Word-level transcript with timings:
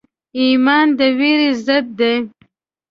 ایمان 0.39 0.87
د 0.97 0.99
ویرې 1.17 1.49
ضد 1.65 1.85
دی. 1.99 2.15